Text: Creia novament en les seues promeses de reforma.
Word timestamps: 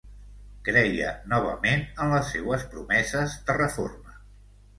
Creia 0.69 1.11
novament 1.33 1.83
en 2.05 2.15
les 2.15 2.33
seues 2.37 2.65
promeses 2.73 3.37
de 3.51 3.59
reforma. 3.61 4.19